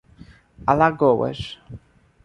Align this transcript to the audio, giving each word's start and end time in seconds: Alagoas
Alagoas 0.73 1.41